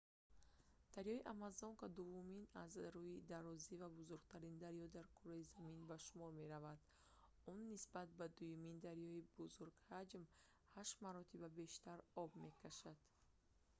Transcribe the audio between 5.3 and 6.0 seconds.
замин ба